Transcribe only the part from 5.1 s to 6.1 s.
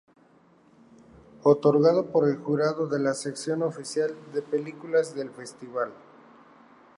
del festival.